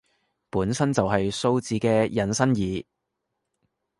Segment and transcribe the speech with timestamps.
[0.49, 2.83] 本身就係數字嘅引申義